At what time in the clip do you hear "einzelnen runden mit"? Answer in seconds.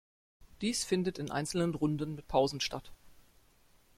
1.29-2.27